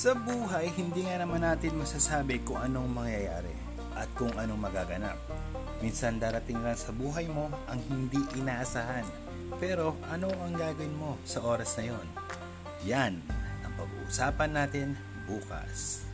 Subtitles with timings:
[0.00, 3.52] Sa buhay, hindi nga naman natin masasabi kung anong mangyayari
[3.92, 5.20] at kung anong magaganap.
[5.84, 9.04] Minsan darating lang sa buhay mo ang hindi inaasahan.
[9.60, 12.06] Pero ano ang gagawin mo sa oras na yon?
[12.88, 13.20] Yan
[13.60, 14.96] ang pag-uusapan natin
[15.28, 16.08] bukas.